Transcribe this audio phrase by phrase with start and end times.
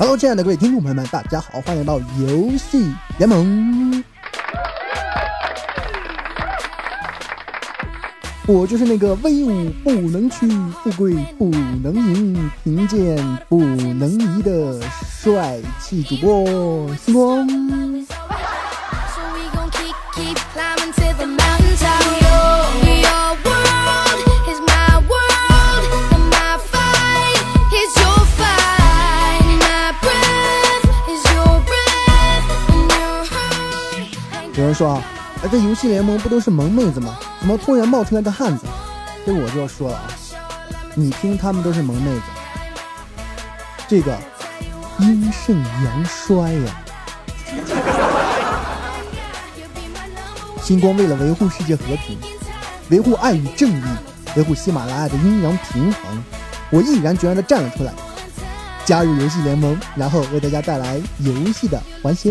[0.00, 4.02] Hello，亲爱的各位听众朋友们，大家好，欢迎来到游戏联盟。
[8.46, 10.48] 我就是那个威武不能屈、
[10.82, 11.50] 富贵不
[11.82, 14.80] 能淫、贫贱不能移的
[15.22, 17.46] 帅气主播星光。
[34.60, 35.02] 有人说啊，
[35.42, 37.18] 哎，这游戏联盟不都是萌妹子吗？
[37.40, 38.66] 怎么突然冒出来个汉子？
[39.24, 40.04] 这我就要说了啊，
[40.94, 42.22] 你听他们都是萌妹子，
[43.88, 44.14] 这个
[44.98, 46.82] 阴盛阳衰呀、
[50.62, 52.18] 星光为了维护世界和平，
[52.90, 53.82] 维护爱与正义，
[54.36, 56.22] 维护喜马拉雅的阴阳平衡，
[56.68, 57.94] 我毅然决然地站了出来，
[58.84, 62.30] 加入游戏联盟，然后为大家带来游戏的欢笑。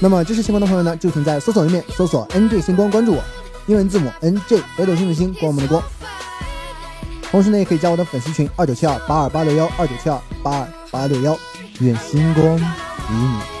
[0.00, 3.22] 那么支持星光的朋友呢，就请在搜索页面搜索 NJ 星光关注我，
[3.66, 5.80] 英文字母 NJ 北斗星的星，光我们的光。
[7.30, 11.38] 同时呢，也可以加我的粉丝群二九七二八二八六幺二九七二八二八六幺，
[11.78, 13.51] 愿星光与你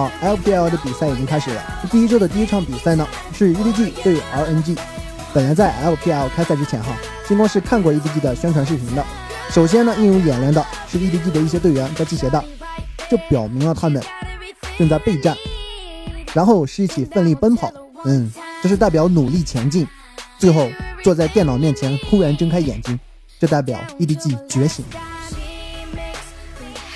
[0.00, 1.62] 啊，LPL 的比赛已经开始了。
[1.90, 4.76] 第一周的第一场比赛呢是 EDG 对 RNG。
[5.34, 6.88] 本来在 LPL 开赛之前哈，
[7.28, 9.04] 星光是看过 EDG 的宣传视频的。
[9.50, 12.42] 首先呢，映入眼帘的是 EDG 的一些队员在系鞋带，
[13.08, 14.02] 这表明了他们
[14.78, 15.36] 正在备战。
[16.32, 17.72] 然后是一起奋力奔跑，
[18.04, 18.32] 嗯，
[18.62, 19.86] 这是代表努力前进。
[20.38, 20.68] 最后
[21.02, 22.98] 坐在电脑面前忽然睁开眼睛，
[23.38, 24.84] 这代表 EDG 觉醒。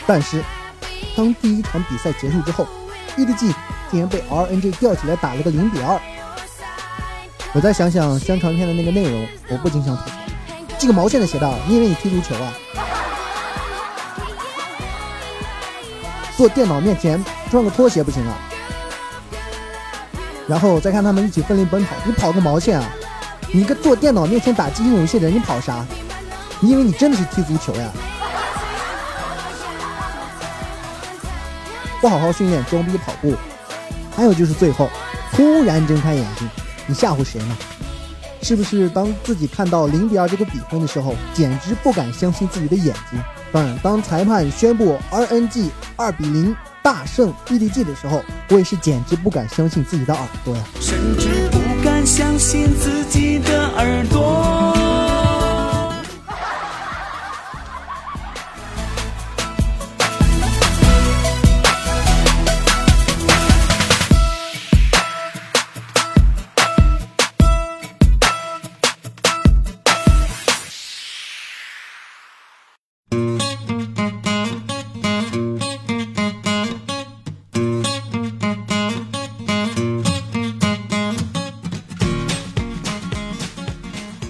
[0.07, 0.43] 但是
[1.17, 2.67] 当第一场比赛结束之后
[3.17, 3.55] ，EDG
[3.91, 6.01] 竟然被 RNG 吊起来打了个零比二。
[7.53, 10.13] 我再想想宣传片的那个内容，我不禁想吐槽：
[10.79, 12.53] 系个毛线的鞋带，你以为你踢足球啊？
[16.37, 18.37] 坐电脑面前穿个拖鞋不行啊？
[20.49, 22.85] 然后再看他们一起奋力奔跑，你跑个毛线啊！
[23.53, 25.87] 你一个坐电脑面前打机器游戏的人，你跑啥？
[26.61, 27.89] 你以为你真的是踢足球呀？
[32.05, 33.35] 不好好训练，装逼跑步，
[34.15, 34.91] 还有就是最后
[35.33, 36.47] 突然睁开眼睛，
[36.87, 37.57] 你吓唬谁呢？
[38.43, 43.19] 是不是当自己看到零比二这个比分的时候，简直不敢相信自己的眼睛？
[43.51, 50.63] 当然，当裁判宣布 RNG 二比零大胜 EDG 的时候，我也是简直不敢相信自己的耳朵呀！
[50.83, 54.74] 甚至不敢相信自己的耳朵。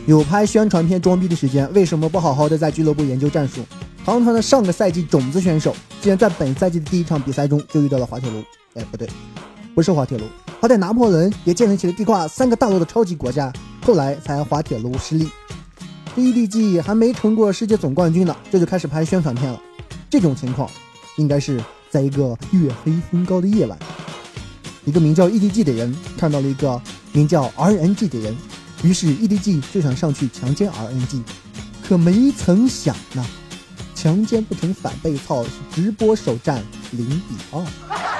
[0.07, 3.63] 有拍宣传片装逼的时间，为什么不好好的在俱乐部研究战术？
[4.05, 8.45] 堂堂的上个赛季种子选手，竟然在本赛季的第一场比赛中就遇到了滑铁卢。
[8.75, 9.09] 哎，不对，
[9.75, 10.25] 不是滑铁卢，
[10.61, 13.51] 好歹拿破仑也建立起了地跨三个大陆的超级国家，
[13.83, 15.27] 后来才滑铁卢失利。
[16.15, 19.59] 这 EDG 还没成过世界总冠军呢，这就开始拍宣传片了。
[20.11, 20.69] 这种情况，
[21.17, 23.79] 应该是在一个月黑风高的夜晚，
[24.85, 26.79] 一个名叫 EDG 的人看到了一个
[27.13, 28.37] 名叫 RNG 的人，
[28.83, 31.23] 于是 EDG 就想上去强奸 RNG，
[31.87, 33.27] 可没曾想呢，
[33.95, 35.45] 强奸不成反被操，
[35.75, 36.63] 直播首战
[36.93, 38.14] 零比二。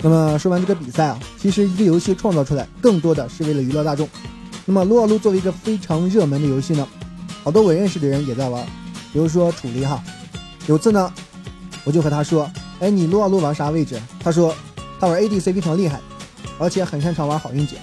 [0.00, 4.08] 那么说完这个比赛啊，其实一个游戏创造出来，更多的是为了娱乐大众。
[4.64, 6.86] 那么撸啊撸作为一个非常热门的游戏呢，
[7.42, 8.64] 好多我认识的人也在玩，
[9.12, 10.02] 比如说楚离哈。
[10.66, 11.12] 有次呢，
[11.84, 14.54] 我就和他说：“哎，你撸啊撸玩啥位置？”他说
[15.00, 16.00] ：“他玩 ADC 非常厉害，
[16.58, 17.76] 而且很擅长玩好运姐。”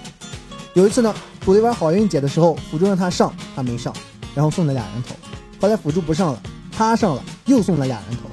[0.74, 3.92] 有一次呢，楚离玩好运姐的时候，辅助让他上，他没上，
[4.36, 5.16] 然后送了俩人头。
[5.60, 6.42] 后来辅助不上了，
[6.72, 8.30] 他上了，又送了俩人头，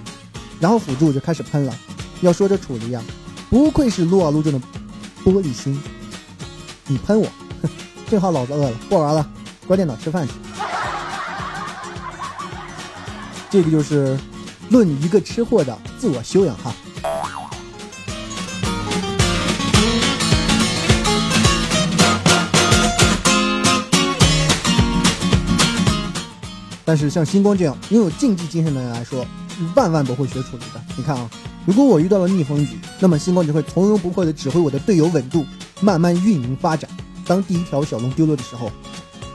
[0.61, 1.75] 然后辅助就开始喷了。
[2.21, 3.03] 要说这楚离呀，
[3.53, 4.59] 不愧是撸啊撸中的
[5.23, 5.79] 玻璃心。
[6.87, 7.27] 你喷我，
[7.61, 7.69] 哼，
[8.11, 9.29] 正好老子饿了，不玩了，
[9.67, 10.33] 关电脑吃饭去。
[13.51, 14.19] 这个就是
[14.71, 16.75] 论一个吃货的自我修养哈。
[26.87, 29.27] 但是像星光这样拥有竞技精神的人来说，
[29.75, 30.83] 万万不会学楚离的。
[30.97, 31.31] 你看啊，
[31.67, 35.45] 如果我遇到了逆风局，那么星光只会从容不迫地指挥我的队友稳住，
[35.81, 36.89] 慢慢运营发展。
[37.27, 38.71] 当第一条小龙丢了的时候，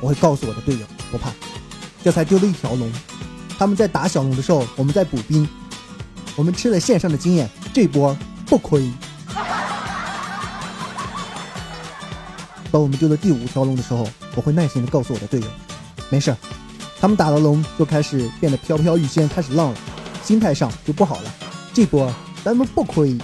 [0.01, 1.31] 我会告诉我的队友不怕，
[2.03, 2.91] 这才丢了一条龙。
[3.57, 5.47] 他们在打小龙的时候，我们在补兵，
[6.35, 8.15] 我们吃了线上的经验，这波
[8.45, 8.91] 不亏。
[12.69, 15.47] 当我们丢了第五条龙的时候，我会耐心地告诉我的队友，
[16.09, 16.35] 没事。
[16.99, 19.77] 他们打了龙就开始变得飘飘欲仙，开始浪了，
[20.27, 21.33] 心态上就不好了。
[21.73, 22.13] 这波
[22.43, 23.17] 咱们不亏。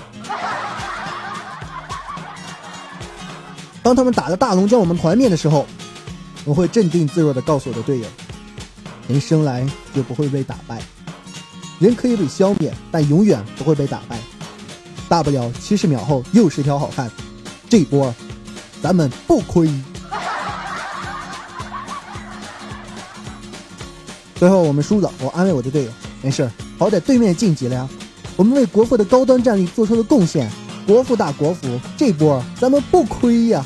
[3.82, 5.68] 当他们打了大龙将我们团灭的时候，
[6.46, 8.08] 我会镇定自若地告诉我的队友：
[9.10, 10.82] 人生来就不会被打败，
[11.78, 14.18] 人可以被消灭，但永远不会被打败。
[15.10, 17.12] 大不了七十秒后又是条好汉。
[17.70, 18.16] 这波
[18.82, 19.70] 咱们不亏。
[24.36, 25.92] 最后我们输了，我安慰我的队友，
[26.24, 26.50] 没事，
[26.80, 27.90] 好歹对面晋级了呀。
[28.38, 30.50] 我们为国服的高端战力做出了贡献，
[30.88, 33.62] 国服打国服，这波咱们不亏呀。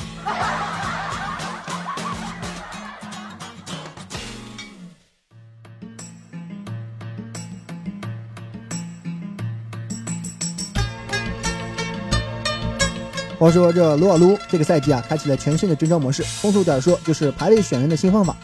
[13.40, 18.36] 话说这撸啊撸这个赛季啊，开启了全新的征召模式，通俗点说就是排位选人的新方法。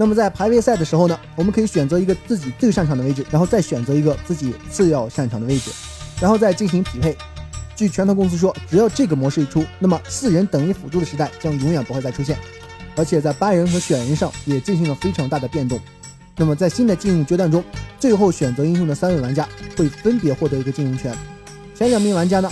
[0.00, 5.70] 那么在排位赛的时候呢，我们可以选择一个自己最擅长的位置，然后再选择一个自己次要擅长的位置，
[6.18, 7.14] 然后再进行匹配。
[7.76, 12.38] 据拳头公司说，只要这个模式一出，那么四人等于辅助的时代将永远不会再出现，
[12.96, 15.78] 而且在搬人和选人上也进行了非常大的变动。
[16.34, 17.62] 那么在新的禁用阶段中，
[17.98, 19.46] 最后选择英雄的三位玩家
[19.76, 21.14] 会分别获得一个禁用权，
[21.74, 22.50] 前两名玩家呢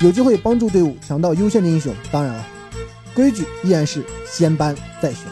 [0.00, 1.94] 有机会帮助队伍抢到优先的英雄。
[2.10, 2.44] 当然了，
[3.14, 5.31] 规矩依然是先搬再选。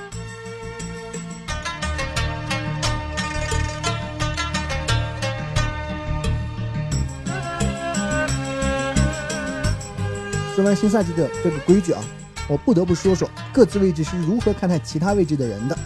[10.60, 12.04] 说完新赛季的这个规矩啊，
[12.46, 15.78] 我不得不说说各自位置是如何看待其他位置的人的。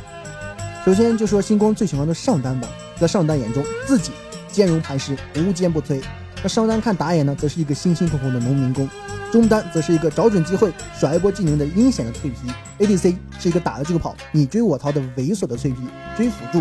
[0.84, 2.66] 首先就说星光最喜欢的上单吧，
[2.98, 4.10] 在上单眼中，自己
[4.50, 6.02] 坚如磐石，无坚不摧；
[6.42, 8.84] 那上单看打野呢，则是一个辛辛苦苦的农民工；
[9.30, 12.36] 中单则是一个找准机会甩一波技能的阴险的脆皮
[12.84, 15.82] ；ADC 是一个打了就跑，你追我逃的猥琐的脆皮；
[16.16, 16.58] 追辅助，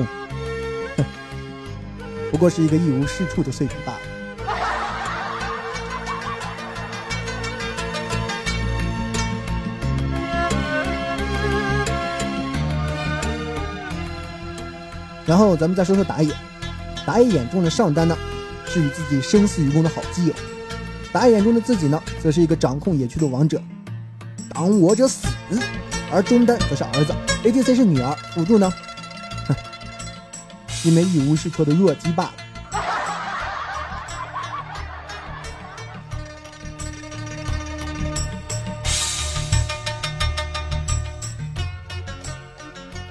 [0.97, 1.03] 哼，
[2.29, 3.99] 不过是一个一无是处的脆皮罢了。
[15.25, 16.33] 然后咱们再说说打野，
[17.05, 18.17] 打野眼中的上单呢，
[18.65, 20.33] 是与自己生死与共的好基友；
[21.11, 23.61] 打野眼中的自己呢，则是一个掌控野区的王者，
[24.53, 25.27] 挡我者死；
[26.11, 27.13] 而中单则是儿子
[27.43, 28.71] ，ADC 是女儿，辅助呢，
[29.47, 29.55] 哼，
[30.83, 32.33] 一枚一无是处的弱鸡罢了。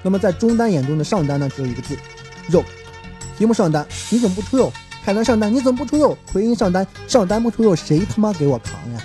[0.02, 1.96] 那么在中单眼中的上单呢，只有一个字，
[2.48, 2.64] 肉。
[3.38, 4.72] 题目上单，你怎么不出肉？
[5.04, 6.16] 凯南上单，你怎么不出肉？
[6.32, 9.00] 奎因上单，上单不出肉，谁他妈给我扛呀？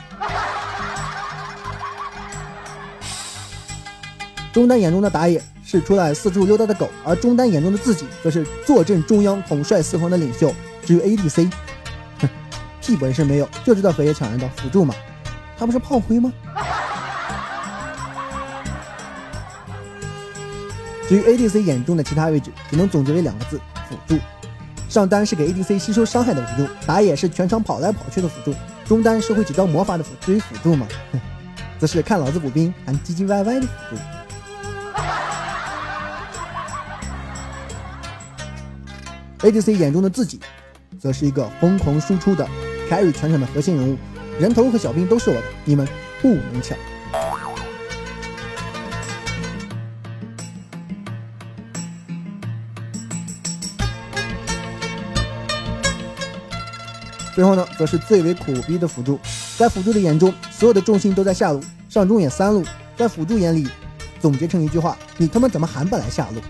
[4.51, 10.53] 中单眼中的打野是出来四处溜达的狗，而中单眼中的自己则是坐镇中央、统帅四方的领袖。
[10.83, 11.51] 至于 ADC，
[12.19, 12.29] 哼，
[12.81, 14.95] 屁本事没有，就知道河野抢人的辅助嘛，
[15.57, 16.33] 他不是炮灰吗？
[21.07, 23.59] 至于 ADC 眼中的其他位置，只能总结为两个字：
[23.89, 24.19] 辅助。
[24.89, 28.53] 上单是给 ADC 吸收伤害的辅助，打野是全场跑来跑去的辅助，
[28.85, 30.11] 中单是会几招魔法的辅。
[30.21, 31.19] 至于辅助嘛，哼，
[31.79, 34.01] 则是看老子补兵还唧唧歪歪的辅助。
[39.47, 40.39] ADC 眼中的自己，
[40.99, 42.45] 则是一个疯狂输出的
[42.89, 43.97] carry 全场的核心人物，
[44.39, 45.87] 人头和小兵都是我的，你们
[46.21, 46.77] 不能抢。
[57.37, 59.19] 最后呢，则是最为苦逼的辅助，
[59.59, 62.65] 在辅助的眼中，所有的重心都在下路，上中野三路，
[62.95, 63.69] 在辅助眼里，
[64.19, 66.41] 总结成一句话：你他妈怎么还不来下路？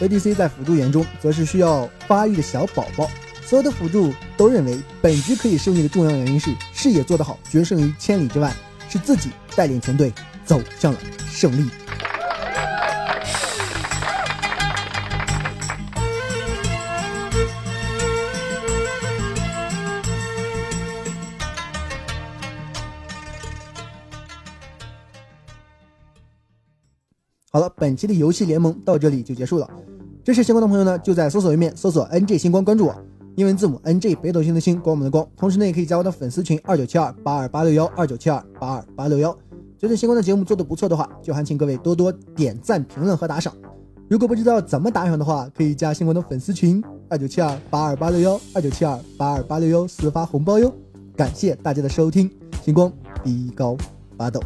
[0.00, 3.10] ADC 在辅助眼中，则是需要发育的小宝宝，
[3.44, 8.50] 所有的辅助都认为本局可以胜利的重要原因是视野做得好，决胜于千里之外，
[8.88, 10.10] 是自己带领全队
[10.42, 10.98] 走向了
[11.30, 11.68] 胜利。
[27.50, 29.68] 好了，本期的游戏联盟到这里就结束了。
[30.22, 32.94] 支持星光的朋友呢，就在搜索页面搜索 “NG 星光”，关注我，
[33.36, 35.26] 英文字母 NG 北斗星的星，光我们的光。
[35.34, 39.34] 同时呢，也可以加我的粉丝群二九七二八二八六幺二九七二八二八六幺。
[39.78, 43.54] 觉得星光的节目做的不错的话，就还请各位多多点赞、评论和打赏。
[44.10, 50.70] 如果不知道怎么打赏的话，可以加星光的粉丝群二九七二八二八六幺二九七二八二八六幺私发红包哟。
[51.16, 52.30] 感谢大家的收听，
[52.62, 52.92] 星光
[53.24, 53.74] 比高
[54.18, 54.38] 八斗。